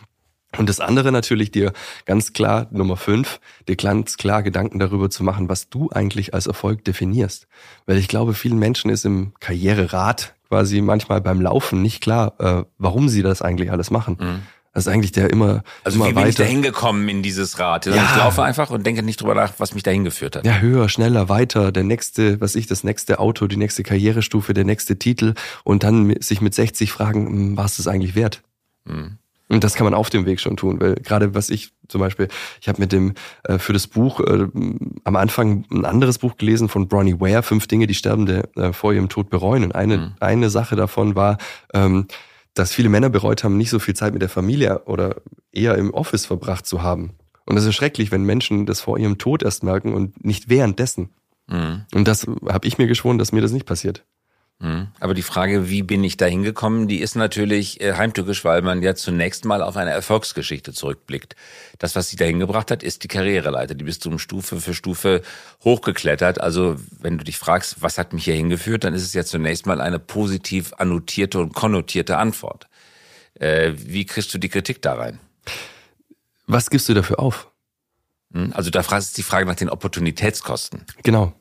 [0.57, 1.73] Und das andere natürlich dir
[2.05, 6.47] ganz klar, Nummer fünf, dir ganz klar Gedanken darüber zu machen, was du eigentlich als
[6.47, 7.47] Erfolg definierst.
[7.85, 12.63] Weil ich glaube, vielen Menschen ist im Karriererat quasi manchmal beim Laufen nicht klar, äh,
[12.79, 14.17] warum sie das eigentlich alles machen.
[14.19, 14.41] Mhm.
[14.73, 16.21] Das ist eigentlich der immer, also immer wie weiter.
[16.21, 17.87] bin ich da hingekommen in dieses Rad?
[17.87, 17.95] Ja.
[17.95, 20.45] Ich laufe einfach und denke nicht drüber nach, was mich dahin geführt hat.
[20.45, 24.65] Ja, höher, schneller, weiter, der nächste, was ich, das nächste Auto, die nächste Karrierestufe, der
[24.65, 25.33] nächste Titel
[25.63, 28.41] und dann sich mit 60 fragen, hm, was ist eigentlich wert?
[28.85, 29.17] Mhm.
[29.49, 32.27] Und das kann man auf dem Weg schon tun, weil gerade was ich zum Beispiel,
[32.61, 34.47] ich habe mit dem äh, für das Buch äh,
[35.03, 38.93] am Anfang ein anderes Buch gelesen von Bronnie Ware, fünf Dinge, die Sterbende äh, vor
[38.93, 39.63] ihrem Tod bereuen.
[39.63, 40.11] Und eine mhm.
[40.19, 41.37] eine Sache davon war,
[41.73, 42.07] ähm,
[42.53, 45.15] dass viele Männer bereut haben, nicht so viel Zeit mit der Familie oder
[45.51, 47.15] eher im Office verbracht zu haben.
[47.45, 51.09] Und das ist schrecklich, wenn Menschen das vor ihrem Tod erst merken und nicht währenddessen.
[51.47, 51.85] Mhm.
[51.95, 54.05] Und das habe ich mir geschworen, dass mir das nicht passiert.
[54.61, 54.87] Mhm.
[54.99, 58.81] Aber die Frage, wie bin ich da hingekommen, die ist natürlich äh, heimtückisch, weil man
[58.81, 61.35] ja zunächst mal auf eine Erfolgsgeschichte zurückblickt.
[61.77, 63.73] Das, was sie dahin gebracht hat, ist die Karriereleiter.
[63.73, 65.21] Die bist du um Stufe für Stufe
[65.63, 66.41] hochgeklettert.
[66.41, 69.65] Also wenn du dich fragst, was hat mich hier hingeführt, dann ist es ja zunächst
[69.65, 72.67] mal eine positiv annotierte und konnotierte Antwort.
[73.35, 75.19] Äh, wie kriegst du die Kritik da rein?
[76.47, 77.49] Was gibst du dafür auf?
[78.33, 78.51] Hm?
[78.53, 80.83] Also da ist die Frage nach den Opportunitätskosten.
[81.03, 81.33] Genau.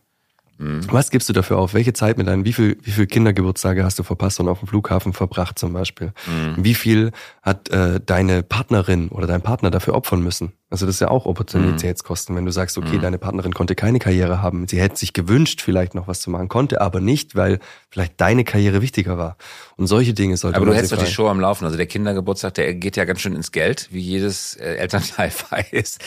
[0.58, 0.80] Mhm.
[0.90, 1.74] Was gibst du dafür auf?
[1.74, 4.68] Welche Zeit mit deinen, wie viel, wie viel Kindergeburtstage hast du verpasst und auf dem
[4.68, 6.12] Flughafen verbracht zum Beispiel?
[6.26, 6.64] Mhm.
[6.64, 10.52] Wie viel hat äh, deine Partnerin oder dein Partner dafür opfern müssen?
[10.70, 13.00] Also das ist ja auch Opportunitätskosten, wenn du sagst, okay, mhm.
[13.00, 16.48] deine Partnerin konnte keine Karriere haben, sie hätte sich gewünscht, vielleicht noch was zu machen,
[16.48, 19.38] konnte aber nicht, weil vielleicht deine Karriere wichtiger war.
[19.76, 21.64] Und solche Dinge sollte Aber du hältst doch die Show am Laufen.
[21.64, 25.98] Also der Kindergeburtstag, der geht ja ganz schön ins Geld, wie jedes äh, Elternteil weiß.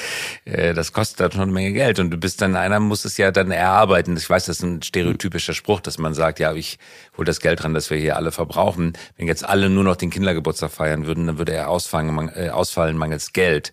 [0.45, 3.17] Äh, das kostet dann schon eine Menge Geld und du bist dann, einer muss es
[3.17, 4.15] ja dann erarbeiten.
[4.15, 6.78] Ich weiß, das ist ein stereotypischer Spruch, dass man sagt, ja, ich
[7.17, 8.93] hole das Geld ran, dass wir hier alle verbrauchen.
[9.17, 12.95] Wenn jetzt alle nur noch den Kindergeburtstag feiern würden, dann würde er ausfallen, äh, ausfallen
[12.95, 13.71] mangels Geld.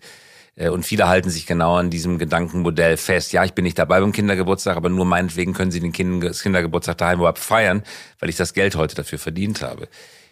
[0.59, 3.33] Äh, und viele halten sich genau an diesem Gedankenmodell fest.
[3.33, 7.19] Ja, ich bin nicht dabei beim Kindergeburtstag, aber nur meinetwegen können sie den Kindergeburtstag daheim
[7.19, 7.83] überhaupt feiern,
[8.19, 9.87] weil ich das Geld heute dafür verdient habe.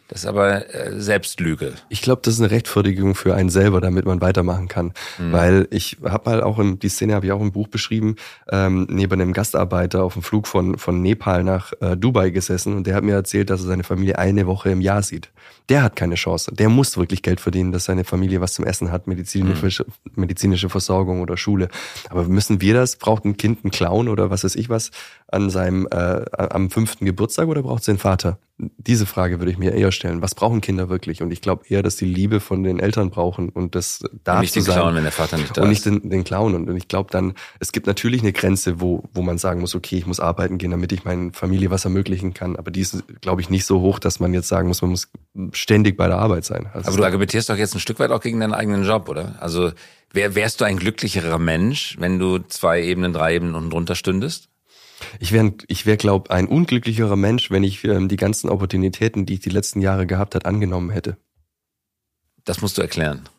[0.10, 1.74] Das ist aber äh, Selbstlüge.
[1.90, 4.94] Ich glaube, das ist eine Rechtfertigung für einen selber, damit man weitermachen kann.
[5.18, 5.32] Mhm.
[5.34, 8.16] Weil ich habe mal auch in, die Szene habe ich auch im Buch beschrieben,
[8.50, 12.88] ähm, neben einem Gastarbeiter auf dem Flug von, von Nepal nach äh, Dubai gesessen und
[12.88, 15.30] der hat mir erzählt, dass er seine Familie eine Woche im Jahr sieht.
[15.70, 16.52] Der hat keine Chance.
[16.54, 20.22] Der muss wirklich Geld verdienen, dass seine Familie was zum Essen hat, medizinische, mhm.
[20.22, 21.68] medizinische Versorgung oder Schule.
[22.10, 22.96] Aber müssen wir das?
[22.96, 24.92] Braucht ein Kind einen Clown oder was weiß ich was
[25.30, 28.40] an seinem äh, am fünften Geburtstag oder braucht es den Vater?
[28.60, 30.22] Diese Frage würde ich mir eher stellen.
[30.22, 31.22] Was brauchen Kinder wirklich?
[31.22, 34.54] Und ich glaube eher, dass die Liebe von den Eltern brauchen und das da nicht
[34.54, 34.76] zu den sein.
[34.76, 36.56] Clown, wenn der Vater nicht da und nicht den, den Clown.
[36.56, 39.98] Und ich glaube dann, es gibt natürlich eine Grenze, wo, wo man sagen muss, okay,
[39.98, 42.56] ich muss arbeiten gehen, damit ich meiner Familie was ermöglichen kann.
[42.56, 45.12] Aber die ist, glaube ich, nicht so hoch, dass man jetzt sagen muss, man muss
[45.58, 46.68] ständig bei der Arbeit sein.
[46.74, 49.36] Also Aber du argumentierst doch jetzt ein Stück weit auch gegen deinen eigenen Job, oder?
[49.40, 49.72] Also
[50.12, 54.50] wär, wärst du ein glücklicherer Mensch, wenn du zwei Ebenen, drei Ebenen unten drunter stündest?
[55.20, 59.36] Ich wäre, ich wär, glaube ein unglücklicherer Mensch, wenn ich ähm, die ganzen Opportunitäten, die
[59.36, 61.18] ich die letzten Jahre gehabt hat, angenommen hätte.
[62.46, 63.30] Das musst du erklären.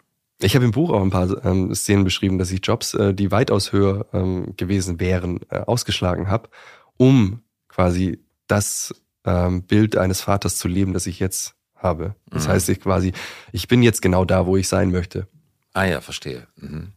[0.41, 3.33] Ich habe im Buch auch ein paar ähm, Szenen beschrieben, dass ich Jobs, äh, die
[3.33, 6.49] weitaus höher ähm, gewesen wären, äh, ausgeschlagen habe,
[6.97, 12.15] um quasi das ähm, Bild eines Vaters zu leben, das ich jetzt habe.
[12.31, 12.53] Das mhm.
[12.53, 13.13] heißt, ich quasi,
[13.53, 15.27] ich bin jetzt genau da, wo ich sein möchte.
[15.73, 16.47] Ah ja, verstehe.
[16.57, 16.93] Mhm.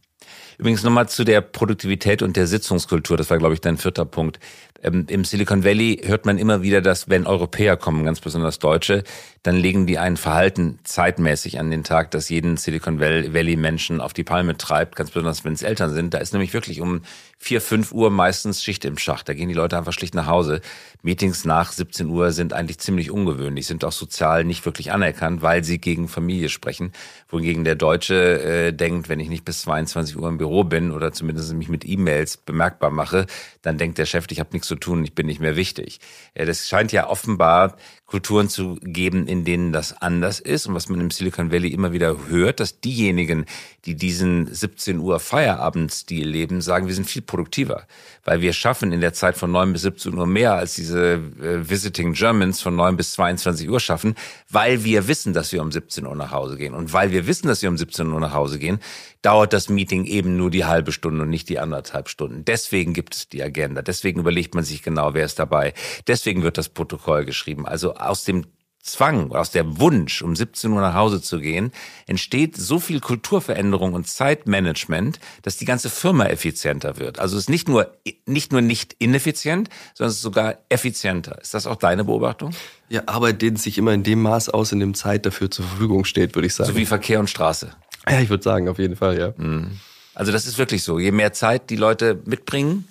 [0.58, 3.16] Übrigens nochmal zu der Produktivität und der Sitzungskultur.
[3.16, 4.38] Das war, glaube ich, dein vierter Punkt.
[4.82, 9.04] Ähm, Im Silicon Valley hört man immer wieder, dass wenn Europäer kommen, ganz besonders Deutsche,
[9.42, 14.12] dann legen die ein Verhalten zeitmäßig an den Tag, das jeden Silicon Valley Menschen auf
[14.12, 16.14] die Palme treibt, ganz besonders wenn es Eltern sind.
[16.14, 17.02] Da ist nämlich wirklich um
[17.38, 19.28] vier, fünf Uhr meistens Schicht im Schacht.
[19.28, 20.60] Da gehen die Leute einfach schlicht nach Hause.
[21.02, 25.64] Meetings nach 17 Uhr sind eigentlich ziemlich ungewöhnlich, sind auch sozial nicht wirklich anerkannt, weil
[25.64, 26.92] sie gegen Familie sprechen.
[27.28, 31.12] Wohingegen der Deutsche äh, denkt, wenn ich nicht bis 22 Uhr im Büro bin oder
[31.12, 33.26] zumindest mich mit E-Mails bemerkbar mache,
[33.62, 36.00] dann denkt der Chef, ich habe nichts zu tun, ich bin nicht mehr wichtig.
[36.34, 37.76] Das scheint ja offenbar
[38.12, 40.66] Kulturen zu geben, in denen das anders ist.
[40.66, 43.46] Und was man im Silicon Valley immer wieder hört, dass diejenigen,
[43.86, 47.86] die diesen 17 Uhr Feierabendstil leben, sagen, wir sind viel produktiver.
[48.22, 51.70] Weil wir schaffen in der Zeit von 9 bis 17 Uhr mehr, als diese äh,
[51.70, 54.14] Visiting Germans von 9 bis 22 Uhr schaffen,
[54.50, 56.74] weil wir wissen, dass wir um 17 Uhr nach Hause gehen.
[56.74, 58.78] Und weil wir wissen, dass wir um 17 Uhr nach Hause gehen,
[59.22, 62.44] dauert das Meeting eben nur die halbe Stunde und nicht die anderthalb Stunden.
[62.44, 63.80] Deswegen gibt es die Agenda.
[63.80, 65.72] Deswegen überlegt man sich genau, wer ist dabei.
[66.08, 67.66] Deswegen wird das Protokoll geschrieben.
[67.66, 68.46] Also aus dem
[68.82, 71.70] Zwang, aus der Wunsch, um 17 Uhr nach Hause zu gehen,
[72.08, 77.20] entsteht so viel Kulturveränderung und Zeitmanagement, dass die ganze Firma effizienter wird.
[77.20, 81.40] Also es ist nicht nur, nicht nur nicht ineffizient, sondern es ist sogar effizienter.
[81.40, 82.50] Ist das auch deine Beobachtung?
[82.88, 86.04] Ja, Arbeit dehnt sich immer in dem Maß aus, in dem Zeit dafür zur Verfügung
[86.04, 86.68] steht, würde ich sagen.
[86.68, 87.70] So wie Verkehr und Straße.
[88.08, 89.32] Ja, ich würde sagen, auf jeden Fall, ja.
[89.36, 89.78] Mhm.
[90.12, 90.98] Also das ist wirklich so.
[90.98, 92.88] Je mehr Zeit die Leute mitbringen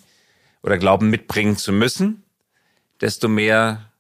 [0.64, 2.24] oder glauben mitbringen zu müssen,
[3.02, 3.91] desto mehr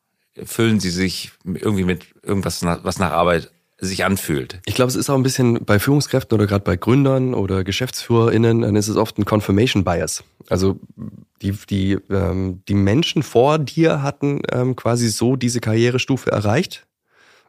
[0.43, 4.61] füllen sie sich irgendwie mit irgendwas, was nach Arbeit sich anfühlt.
[4.65, 8.61] Ich glaube, es ist auch ein bisschen bei Führungskräften oder gerade bei Gründern oder GeschäftsführerInnen,
[8.61, 10.23] dann ist es oft ein Confirmation Bias.
[10.49, 10.79] Also
[11.41, 16.85] die, die, ähm, die Menschen vor dir hatten ähm, quasi so diese Karrierestufe erreicht.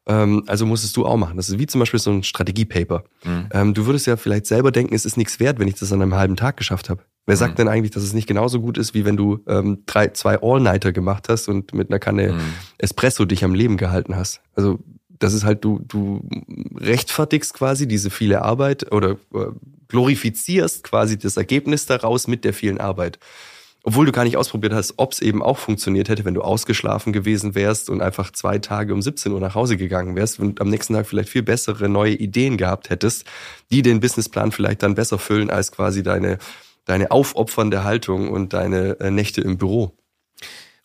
[0.07, 1.37] Ähm, also musstest du auch machen.
[1.37, 3.05] Das ist wie zum Beispiel so ein Strategiepaper.
[3.25, 3.49] Mhm.
[3.53, 6.01] Ähm, du würdest ja vielleicht selber denken, es ist nichts wert, wenn ich das an
[6.01, 7.03] einem halben Tag geschafft habe.
[7.25, 7.57] Wer sagt mhm.
[7.57, 10.93] denn eigentlich, dass es nicht genauso gut ist, wie wenn du ähm, drei, zwei All-Nighter
[10.93, 12.41] gemacht hast und mit einer Kanne mhm.
[12.79, 14.41] Espresso dich am Leben gehalten hast?
[14.55, 14.81] Also
[15.19, 16.29] das ist halt, du, du
[16.77, 19.47] rechtfertigst quasi diese viele Arbeit oder äh,
[19.89, 23.19] glorifizierst quasi das Ergebnis daraus mit der vielen Arbeit.
[23.85, 27.13] Obwohl du gar nicht ausprobiert hast, ob es eben auch funktioniert hätte, wenn du ausgeschlafen
[27.13, 30.69] gewesen wärst und einfach zwei Tage um 17 Uhr nach Hause gegangen wärst und am
[30.69, 33.25] nächsten Tag vielleicht viel bessere neue Ideen gehabt hättest,
[33.73, 36.39] die den Businessplan vielleicht dann besser füllen als quasi deine,
[36.85, 39.97] deine aufopfernde Haltung und deine äh, Nächte im Büro.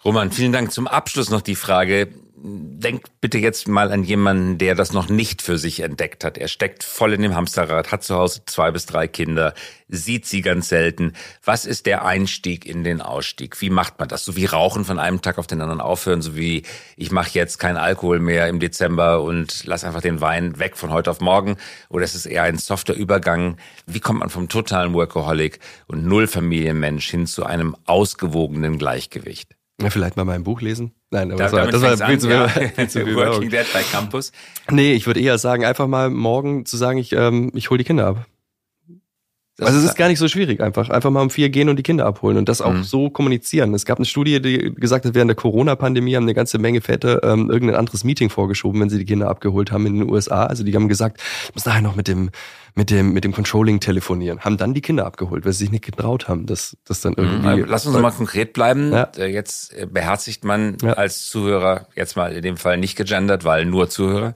[0.05, 0.71] Roman, vielen Dank.
[0.71, 5.41] Zum Abschluss noch die Frage, denk bitte jetzt mal an jemanden, der das noch nicht
[5.41, 6.37] für sich entdeckt hat.
[6.37, 9.53] Er steckt voll in dem Hamsterrad, hat zu Hause zwei bis drei Kinder,
[9.87, 11.13] sieht sie ganz selten.
[11.43, 13.59] Was ist der Einstieg in den Ausstieg?
[13.61, 14.23] Wie macht man das?
[14.23, 16.63] So wie Rauchen von einem Tag auf den anderen aufhören, so wie
[16.95, 20.91] ich mache jetzt keinen Alkohol mehr im Dezember und lass einfach den Wein weg von
[20.91, 21.57] heute auf morgen.
[21.89, 23.57] Oder ist es eher ein softer Übergang?
[23.87, 29.55] Wie kommt man vom totalen Workaholic und Nullfamilienmensch hin zu einem ausgewogenen Gleichgewicht?
[29.81, 30.93] Ja, vielleicht mal mein Buch lesen.
[31.09, 32.47] Nein, aber da, das war, das war viel, zu, ja.
[32.75, 34.31] viel zu viel Working Dead bei Campus.
[34.69, 37.85] Nee, ich würde eher sagen, einfach mal morgen zu sagen, ich, ähm, ich hole die
[37.85, 38.25] Kinder ab.
[39.57, 41.77] Das also es ist gar nicht so schwierig, einfach einfach mal um vier gehen und
[41.77, 42.83] die Kinder abholen und das auch mhm.
[42.83, 43.73] so kommunizieren.
[43.73, 47.23] Es gab eine Studie, die gesagt hat, während der Corona-Pandemie haben eine ganze Menge Väter
[47.23, 50.45] ähm, irgendein anderes Meeting vorgeschoben, wenn sie die Kinder abgeholt haben in den USA.
[50.45, 52.29] Also die haben gesagt, ich muss nachher noch mit dem
[52.75, 55.85] mit dem mit dem Controlling telefonieren, haben dann die Kinder abgeholt, weil sie sich nicht
[55.85, 57.23] getraut haben, das das dann mhm.
[57.23, 57.63] irgendwie.
[57.67, 58.91] Lass uns mal konkret bleiben.
[58.91, 59.09] Ja.
[59.17, 60.93] Äh, jetzt äh, beherzigt man ja.
[60.93, 64.35] als Zuhörer jetzt mal in dem Fall nicht gegendert, weil nur Zuhörer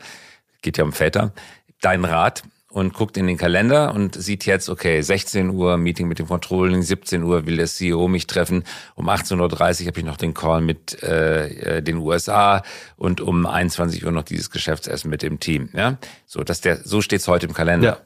[0.64, 1.32] geht ja um Väter.
[1.80, 6.20] Dein Rat und guckt in den Kalender und sieht jetzt, okay, 16 Uhr Meeting mit
[6.20, 8.64] dem Controlling, 17 Uhr will der CEO mich treffen,
[8.96, 9.38] um 18.30
[9.82, 12.64] Uhr habe ich noch den Call mit äh, äh den USA
[12.96, 15.70] und um 21 Uhr noch dieses Geschäftsessen mit dem Team.
[15.74, 17.88] Ja, so dass der so steht's heute im Kalender.
[17.88, 17.98] Ja.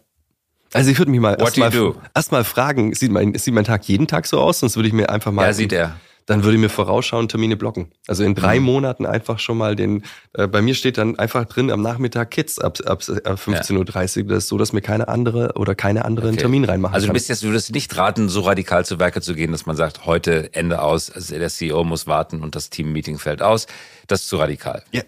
[0.74, 1.72] Also ich würde mich mal erstmal
[2.14, 4.60] erst mal fragen, sieht mein, sieht mein Tag jeden Tag so aus?
[4.60, 5.46] Sonst würde ich mir einfach mal.
[5.46, 5.96] Ja, sieht er
[6.26, 7.92] dann würde ich mir vorausschauen Termine blocken.
[8.08, 8.66] Also in drei mhm.
[8.66, 12.60] Monaten einfach schon mal den, äh, bei mir steht dann einfach drin am Nachmittag Kids
[12.60, 14.28] ab, ab, ab 15.30 Uhr.
[14.30, 16.38] Das ist so, dass mir keine andere oder keine andere okay.
[16.38, 19.36] Termin reinmachen Also du bist jetzt, du würdest nicht raten, so radikal zu Werke zu
[19.36, 23.20] gehen, dass man sagt, heute Ende aus, also der CEO muss warten und das Team-Meeting
[23.20, 23.68] fällt aus.
[24.08, 24.84] Das ist zu radikal.
[24.92, 25.04] Ja.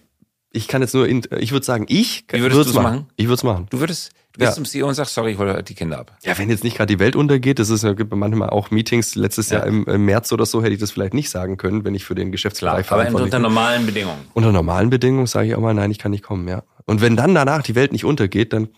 [0.52, 2.84] Ich kann jetzt nur, in, ich würde sagen, ich würde es machen.
[2.84, 3.10] machen.
[3.16, 3.68] Ich würde es machen.
[3.70, 4.56] Du würdest, Du bist ja.
[4.56, 6.16] zum CEO und sagst, sorry, ich hole die Kinder ab.
[6.22, 9.16] Ja, wenn jetzt nicht gerade die Welt untergeht, das ist ja, gibt manchmal auch Meetings.
[9.16, 9.58] Letztes ja.
[9.58, 12.06] Jahr im, im, März oder so hätte ich das vielleicht nicht sagen können, wenn ich
[12.06, 14.28] für den Geschäftsbereich Klar, Aber unter normalen Bedingungen.
[14.36, 16.62] Unter normalen Bedingungen sage ich auch mal, nein, ich kann nicht kommen, ja.
[16.86, 18.70] Und wenn dann danach die Welt nicht untergeht, dann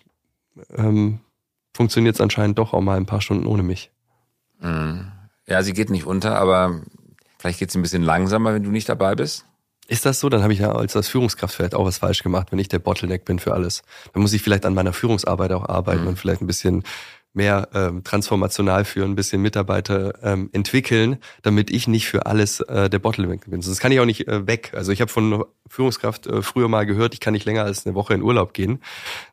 [0.78, 1.19] ähm,
[1.74, 3.91] funktioniert es anscheinend doch auch mal ein paar Stunden ohne mich.
[4.62, 5.12] Mhm.
[5.45, 6.84] Ja, sie geht nicht unter, aber
[7.38, 9.43] vielleicht geht es ein bisschen langsamer, wenn du nicht dabei bist.
[9.89, 10.30] Ist das so?
[10.30, 12.78] Dann habe ich ja als, als Führungskraft vielleicht auch was falsch gemacht, wenn ich der
[12.78, 13.82] Bottleneck bin für alles.
[14.13, 16.10] Dann muss ich vielleicht an meiner Führungsarbeit auch arbeiten mhm.
[16.10, 16.84] und vielleicht ein bisschen
[17.33, 22.89] mehr ähm, transformational führen, ein bisschen Mitarbeiter ähm, entwickeln, damit ich nicht für alles äh,
[22.89, 23.61] der Bottleneck bin.
[23.61, 24.71] Sonst kann ich auch nicht äh, weg.
[24.75, 27.93] Also ich habe von Führungskraft äh, früher mal gehört, ich kann nicht länger als eine
[27.93, 28.81] Woche in Urlaub gehen.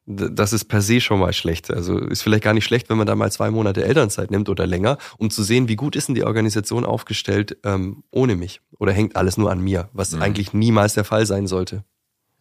[0.04, 1.70] Das ist per se schon mal schlecht.
[1.70, 4.66] Also ist vielleicht gar nicht schlecht, wenn man da mal zwei Monate Elternzeit nimmt oder
[4.66, 8.60] länger, um zu sehen, wie gut ist denn die Organisation aufgestellt ähm, ohne mich?
[8.78, 10.22] Oder hängt alles nur an mir, was mhm.
[10.22, 11.82] eigentlich niemals der Fall sein sollte.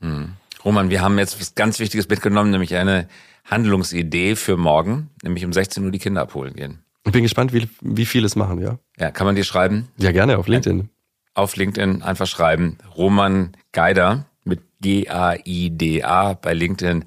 [0.02, 0.34] Mhm.
[0.66, 3.08] Roman, wir haben jetzt was ganz Wichtiges mitgenommen, nämlich eine
[3.46, 6.84] Handlungsidee für morgen, nämlich um 16 Uhr die Kinder abholen gehen.
[7.06, 8.80] Ich bin gespannt, wie, wie viel es machen, ja.
[8.98, 9.90] Ja, kann man dir schreiben?
[9.98, 10.90] Ja, gerne, auf LinkedIn.
[11.36, 12.80] Auf LinkedIn einfach schreiben.
[12.98, 17.06] Roman Geider mit G-A-I-D-A bei LinkedIn.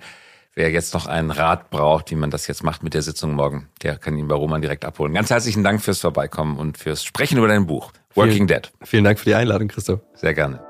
[0.55, 3.69] Wer jetzt noch einen Rat braucht, wie man das jetzt macht mit der Sitzung morgen,
[3.83, 5.15] der kann ihn bei Roman direkt abholen.
[5.15, 7.93] Ganz herzlichen Dank fürs Vorbeikommen und fürs Sprechen über dein Buch.
[8.15, 8.73] Working vielen, Dead.
[8.85, 10.01] Vielen Dank für die Einladung, Christoph.
[10.15, 10.68] Sehr gerne.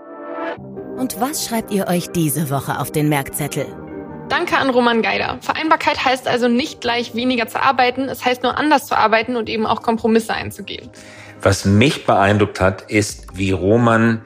[0.98, 3.66] Und was schreibt ihr euch diese Woche auf den Merkzettel?
[4.28, 5.38] Danke an Roman Geider.
[5.40, 9.48] Vereinbarkeit heißt also nicht gleich weniger zu arbeiten, es heißt nur anders zu arbeiten und
[9.48, 10.90] eben auch Kompromisse einzugehen.
[11.40, 14.22] Was mich beeindruckt hat, ist, wie Roman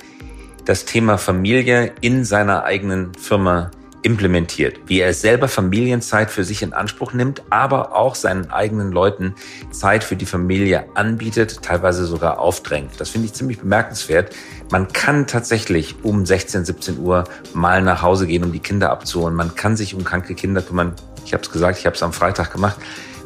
[0.65, 3.71] das Thema Familie in seiner eigenen Firma
[4.03, 9.35] implementiert, wie er selber Familienzeit für sich in Anspruch nimmt, aber auch seinen eigenen Leuten
[9.71, 12.93] Zeit für die Familie anbietet, teilweise sogar aufdrängt.
[12.99, 14.35] Das finde ich ziemlich bemerkenswert.
[14.71, 19.37] Man kann tatsächlich um 16, 17 Uhr mal nach Hause gehen, um die Kinder abzuholen.
[19.37, 20.95] Man kann sich um kranke Kinder kümmern.
[21.25, 22.79] Ich habe es gesagt, ich habe es am Freitag gemacht,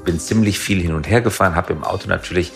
[0.04, 2.52] bin ziemlich viel hin und her gefahren, habe im Auto natürlich,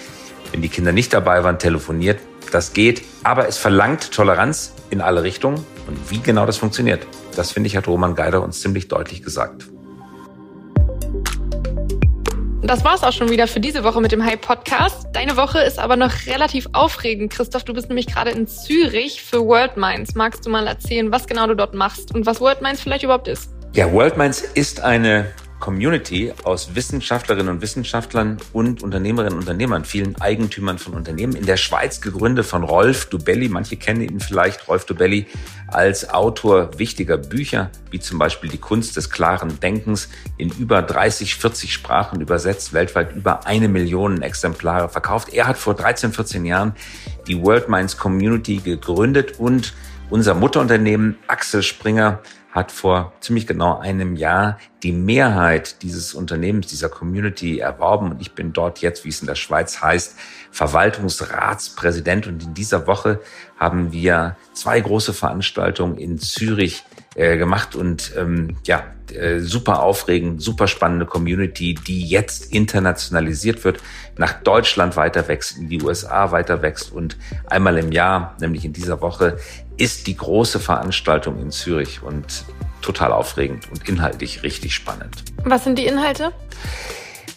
[0.53, 2.21] wenn die Kinder nicht dabei waren, telefoniert.
[2.53, 7.51] Das geht, aber es verlangt Toleranz in alle Richtungen Und wie genau das funktioniert, das
[7.51, 9.67] finde ich, hat Roman Geider uns ziemlich deutlich gesagt.
[12.63, 15.09] Das war's auch schon wieder für diese Woche mit dem Hype Podcast.
[15.13, 17.33] Deine Woche ist aber noch relativ aufregend.
[17.33, 20.15] Christoph, du bist nämlich gerade in Zürich für World Minds.
[20.15, 23.27] Magst du mal erzählen, was genau du dort machst und was World Minds vielleicht überhaupt
[23.27, 23.51] ist?
[23.73, 25.27] Ja, World Minds ist eine
[25.61, 31.59] Community aus Wissenschaftlerinnen und Wissenschaftlern und Unternehmerinnen und Unternehmern, vielen Eigentümern von Unternehmen, in der
[31.59, 33.49] Schweiz gegründet von Rolf Dubelli.
[33.49, 35.27] Manche kennen ihn vielleicht, Rolf Dubelli
[35.69, 41.37] als Autor wichtiger Bücher, wie zum Beispiel Die Kunst des klaren Denkens, in über 30,
[41.37, 45.33] 40 Sprachen übersetzt, weltweit über eine Million Exemplare verkauft.
[45.33, 46.75] Er hat vor 13, 14 Jahren
[47.27, 49.75] die World Minds Community gegründet und
[50.11, 52.21] unser Mutterunternehmen Axel Springer
[52.53, 58.11] hat vor ziemlich genau einem Jahr die Mehrheit dieses Unternehmens, dieser Community erworben.
[58.11, 60.17] Und ich bin dort jetzt, wie es in der Schweiz heißt,
[60.51, 62.27] Verwaltungsratspräsident.
[62.27, 63.21] Und in dieser Woche
[63.57, 66.83] haben wir zwei große Veranstaltungen in Zürich
[67.15, 73.81] äh, gemacht und ähm, ja, äh, super aufregend, super spannende Community, die jetzt internationalisiert wird,
[74.17, 78.73] nach Deutschland weiter wächst, in die USA weiter wächst und einmal im Jahr, nämlich in
[78.73, 79.39] dieser Woche,
[79.77, 82.45] ist die große Veranstaltung in Zürich und
[82.83, 85.25] total aufregend und inhaltlich richtig spannend.
[85.45, 86.33] Was sind die Inhalte?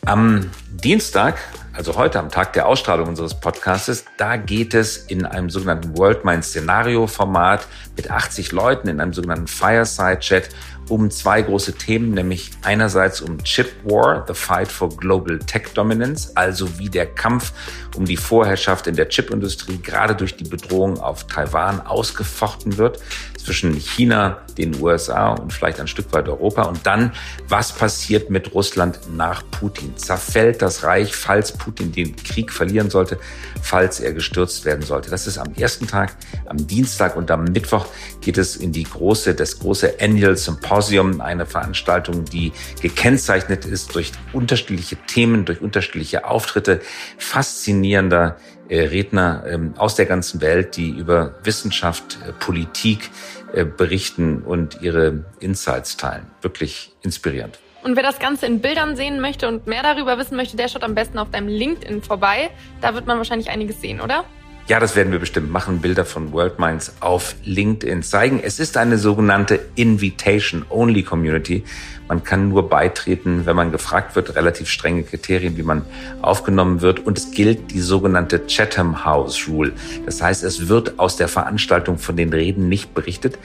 [0.06, 1.40] Am Dienstag,
[1.74, 6.24] also heute am Tag der Ausstrahlung unseres Podcastes, da geht es in einem sogenannten World
[6.24, 10.50] Mind Szenario Format mit 80 Leuten in einem sogenannten Fireside Chat
[10.90, 16.32] um zwei große Themen, nämlich einerseits um Chip War, the Fight for Global Tech Dominance,
[16.36, 17.54] also wie der Kampf
[17.96, 23.00] um die Vorherrschaft in der Chipindustrie gerade durch die Bedrohung auf Taiwan ausgefochten wird
[23.44, 26.64] zwischen China, den USA und vielleicht ein Stück weit Europa.
[26.64, 27.12] Und dann,
[27.48, 29.98] was passiert mit Russland nach Putin?
[29.98, 33.20] Zerfällt das Reich, falls Putin den Krieg verlieren sollte,
[33.62, 35.10] falls er gestürzt werden sollte?
[35.10, 36.16] Das ist am ersten Tag,
[36.46, 37.86] am Dienstag und am Mittwoch
[38.22, 40.73] geht es in die große, das große Annual Symposium,
[41.22, 46.82] eine Veranstaltung, die gekennzeichnet ist durch unterschiedliche Themen, durch unterschiedliche Auftritte,
[47.18, 48.38] faszinierender
[48.70, 53.10] äh, Redner ähm, aus der ganzen Welt, die über Wissenschaft, äh, Politik
[53.54, 56.28] äh, berichten und ihre Insights teilen.
[56.42, 57.60] Wirklich inspirierend.
[57.84, 60.84] Und wer das Ganze in Bildern sehen möchte und mehr darüber wissen möchte, der schaut
[60.84, 62.50] am besten auf deinem LinkedIn vorbei.
[62.80, 64.24] Da wird man wahrscheinlich einiges sehen, oder?
[64.70, 65.80] Ja, das werden wir bestimmt machen.
[65.80, 68.40] Bilder von World Minds auf LinkedIn zeigen.
[68.42, 71.66] Es ist eine sogenannte Invitation-Only Community.
[72.08, 74.38] Man kann nur beitreten, wenn man gefragt wird.
[74.38, 75.82] Relativ strenge Kriterien, wie man
[76.22, 77.06] aufgenommen wird.
[77.06, 79.74] Und es gilt die sogenannte Chatham House Rule.
[80.06, 83.38] Das heißt, es wird aus der Veranstaltung von den Reden nicht berichtet.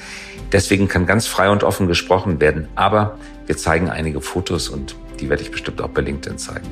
[0.53, 2.69] Deswegen kann ganz frei und offen gesprochen werden.
[2.77, 6.69] Aber wir zeigen einige Fotos und die werde ich bestimmt auch bei LinkedIn zeigen.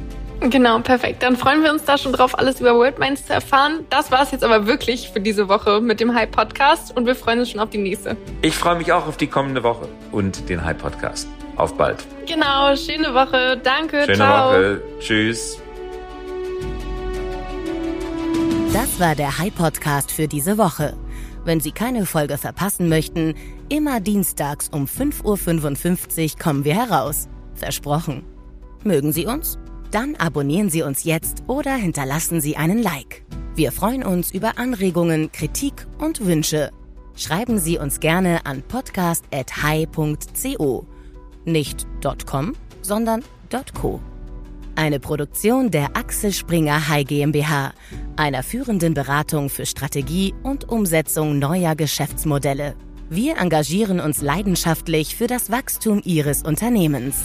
[0.51, 1.23] Genau, perfekt.
[1.23, 3.85] Dann freuen wir uns da schon drauf, alles über World Minds zu erfahren.
[3.91, 7.17] Das war es jetzt aber wirklich für diese Woche mit dem Hype Podcast und wir
[7.17, 8.17] freuen uns schon auf die nächste.
[8.43, 11.29] Ich freue mich auch auf die kommende Woche und den Hype Podcast.
[11.57, 12.05] Auf bald.
[12.27, 13.59] Genau, schöne Woche.
[13.63, 14.03] Danke.
[14.03, 14.51] Schöne ciao.
[14.51, 14.83] Woche.
[15.01, 15.61] Tschüss.
[18.73, 20.95] Das war der Hype Podcast für diese Woche.
[21.45, 23.35] Wenn Sie keine Folge verpassen möchten,
[23.69, 27.29] immer dienstags um 5.55 Uhr kommen wir heraus.
[27.55, 28.25] Versprochen.
[28.85, 29.59] Mögen Sie uns?
[29.91, 33.23] Dann abonnieren Sie uns jetzt oder hinterlassen Sie einen Like.
[33.55, 36.71] Wir freuen uns über Anregungen, Kritik und Wünsche.
[37.15, 40.87] Schreiben Sie uns gerne an podcast.hi.co.
[41.45, 41.87] Nicht
[42.27, 43.25] .com, sondern
[43.81, 44.01] .co.
[44.75, 47.73] Eine Produktion der Axel Springer High GmbH,
[48.17, 52.75] einer führenden Beratung für Strategie und Umsetzung neuer Geschäftsmodelle.
[53.09, 57.23] Wir engagieren uns leidenschaftlich für das Wachstum Ihres Unternehmens.